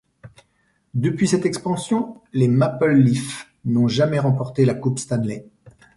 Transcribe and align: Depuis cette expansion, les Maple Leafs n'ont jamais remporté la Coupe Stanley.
Depuis 0.95 1.27
cette 1.27 1.45
expansion, 1.45 2.19
les 2.33 2.47
Maple 2.47 2.87
Leafs 2.93 3.45
n'ont 3.65 3.87
jamais 3.87 4.17
remporté 4.17 4.65
la 4.65 4.73
Coupe 4.73 4.97
Stanley. 4.97 5.45